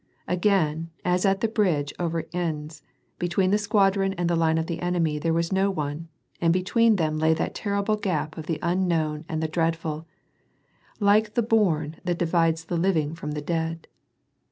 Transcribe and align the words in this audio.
Again, 0.27 0.89
as 1.05 1.27
at 1.27 1.41
the 1.41 1.47
bridge 1.47 1.93
over 1.99 2.23
the 2.23 2.35
Enns, 2.35 2.81
between 3.19 3.51
the 3.51 3.59
squadron 3.59 4.13
and 4.13 4.27
the 4.27 4.35
line 4.35 4.57
of 4.57 4.65
the 4.65 4.79
enemy 4.79 5.19
there 5.19 5.31
was 5.31 5.53
no 5.53 5.69
one, 5.69 6.07
and 6.41 6.51
between 6.51 6.95
them 6.95 7.19
lay 7.19 7.35
that 7.35 7.53
terrible 7.53 7.97
gap 7.97 8.35
of 8.35 8.47
the 8.47 8.57
unknown 8.63 9.25
and 9.29 9.43
the 9.43 9.47
dreadful, 9.47 10.07
like 10.99 11.35
the 11.35 11.43
l)ourne 11.43 11.97
that 12.03 12.17
divides 12.17 12.65
the 12.65 12.77
living 12.77 13.13
from 13.13 13.33
the 13.33 13.41
dead. 13.43 13.85